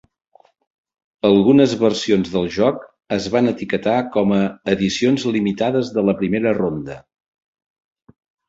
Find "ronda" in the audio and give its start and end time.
6.63-7.01